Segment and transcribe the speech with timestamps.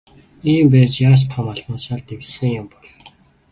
[0.51, 2.87] Ийм байж яаж том албан тушаалд дэвшсэн юм бол.